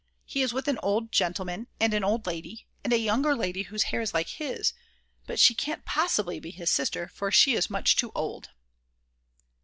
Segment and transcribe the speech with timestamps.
[0.25, 3.83] He is with an old gentleman and an old lady and a younger lady whose
[3.93, 4.73] hair is like his,
[5.27, 8.49] but she can't possibly be his sister for she is much too old.